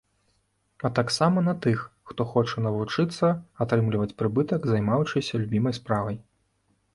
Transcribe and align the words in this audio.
А 0.87 0.89
таксама 0.99 1.43
на 1.47 1.53
тых, 1.65 1.83
хто 2.11 2.25
хоча 2.31 2.63
навучыцца 2.67 3.27
атрымліваць 3.67 4.17
прыбытак, 4.23 4.67
займаючыся 4.73 5.33
любімай 5.43 5.73
справай. 5.81 6.19